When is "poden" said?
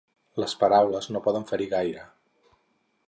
1.27-1.45